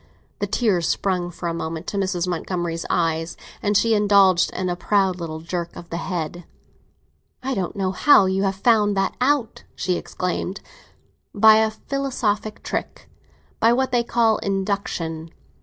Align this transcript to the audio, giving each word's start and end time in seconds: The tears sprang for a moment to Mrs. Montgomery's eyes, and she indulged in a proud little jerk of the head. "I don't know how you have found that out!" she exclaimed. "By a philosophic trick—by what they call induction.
The 0.39 0.47
tears 0.47 0.87
sprang 0.87 1.29
for 1.29 1.47
a 1.47 1.53
moment 1.53 1.85
to 1.87 1.97
Mrs. 1.97 2.27
Montgomery's 2.27 2.87
eyes, 2.89 3.37
and 3.61 3.77
she 3.77 3.93
indulged 3.93 4.51
in 4.51 4.67
a 4.67 4.75
proud 4.75 5.17
little 5.19 5.41
jerk 5.41 5.75
of 5.75 5.91
the 5.91 5.97
head. 5.97 6.43
"I 7.43 7.53
don't 7.53 7.75
know 7.75 7.91
how 7.91 8.25
you 8.25 8.41
have 8.41 8.55
found 8.55 8.97
that 8.97 9.13
out!" 9.21 9.63
she 9.75 9.97
exclaimed. 9.97 10.59
"By 11.35 11.57
a 11.57 11.69
philosophic 11.69 12.63
trick—by 12.63 13.73
what 13.73 13.91
they 13.91 14.03
call 14.03 14.39
induction. 14.39 15.29